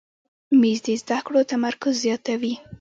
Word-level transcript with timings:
مېز 0.59 0.79
د 0.85 0.87
زده 1.01 1.19
کړو 1.25 1.39
تمرکز 1.53 1.93
زیاتوي. 2.05 2.53